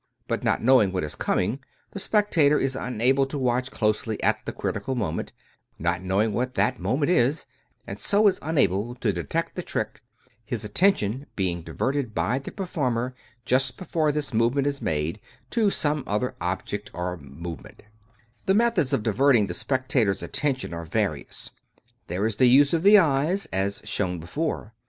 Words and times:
But 0.27 0.43
not 0.43 0.63
knowing 0.63 0.91
what 0.91 1.03
is 1.03 1.13
coming, 1.13 1.59
the 1.91 1.99
spectator 1.99 2.57
is 2.57 2.75
unable 2.75 3.27
to 3.27 3.37
watch 3.37 3.69
closely 3.69 4.19
at 4.23 4.39
the 4.47 4.51
critical 4.51 4.95
moment— 4.95 5.31
^not 5.79 6.01
knowing 6.01 6.33
what 6.33 6.55
that 6.55 6.79
moment 6.79 7.11
is— 7.11 7.45
and 7.85 7.99
so 7.99 8.27
is 8.27 8.39
unable 8.41 8.95
to 8.95 9.13
detect 9.13 9.53
the 9.53 9.61
trick, 9.61 10.01
his 10.43 10.63
attention 10.65 11.27
being 11.35 11.61
diverted 11.61 12.15
by 12.15 12.39
the 12.39 12.51
performer, 12.51 13.13
just 13.45 13.77
be 13.77 13.85
fore 13.85 14.11
this 14.11 14.33
movement 14.33 14.65
is 14.65 14.81
made, 14.81 15.19
to 15.51 15.69
some 15.69 16.03
other 16.07 16.33
object 16.41 16.89
or 16.95 17.17
move 17.17 17.63
ment 17.63 17.83
The 18.47 18.55
methods 18.55 18.93
of 18.93 19.03
diverting 19.03 19.45
the 19.45 19.53
spectator's 19.53 20.23
attention 20.23 20.73
are 20.73 20.83
various. 20.83 21.51
There 22.07 22.25
is 22.25 22.37
the 22.37 22.47
use 22.47 22.73
of 22.73 22.81
the 22.81 22.97
eyes, 22.97 23.45
as 23.53 23.83
before 24.17 24.59
shown. 24.63 24.71